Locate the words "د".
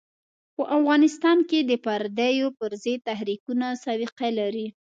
1.69-1.71